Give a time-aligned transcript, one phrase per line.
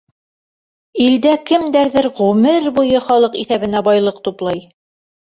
[1.07, 4.65] Илдә кемдәрҙер ғүмер буйы халыҡ иҫәбенә байлыҡ туплай.